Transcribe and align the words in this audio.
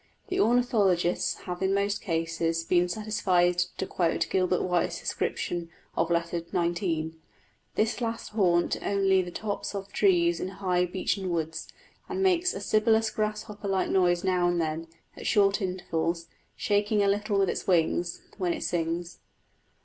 The 0.29 0.39
ornithologists 0.39 1.41
have 1.41 1.61
in 1.61 1.75
most 1.75 2.01
cases 2.01 2.63
been 2.63 2.89
satisfied 2.89 3.59
to 3.77 3.85
quote 3.85 4.25
Gilbert 4.31 4.63
White's 4.63 4.99
description 4.99 5.69
of 5.95 6.09
Letter 6.09 6.39
XIX.: 6.39 7.17
"This 7.75 8.01
last 8.01 8.29
haunts 8.29 8.77
only 8.77 9.21
the 9.21 9.29
tops 9.29 9.75
of 9.75 9.93
trees 9.93 10.39
in 10.39 10.47
high 10.47 10.85
beechen 10.87 11.29
woods, 11.29 11.67
and 12.09 12.23
makes 12.23 12.55
a 12.55 12.61
sibilous 12.61 13.11
grasshopper 13.11 13.67
like 13.67 13.91
noise 13.91 14.23
now 14.23 14.47
and 14.47 14.59
then, 14.59 14.87
at 15.15 15.27
short 15.27 15.61
intervals, 15.61 16.27
shaking 16.55 17.03
a 17.03 17.07
little 17.07 17.37
with 17.37 17.49
its 17.51 17.67
wings 17.67 18.23
when 18.39 18.53
it 18.53 18.63
sings." 18.63 19.19